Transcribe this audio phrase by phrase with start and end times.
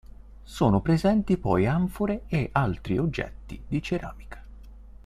[0.43, 4.43] Sono presenti poi anfore e altri oggetti di ceramica.